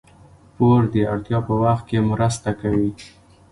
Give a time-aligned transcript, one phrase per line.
[0.55, 2.91] پور د اړتیا په وخت کې مرسته کوي.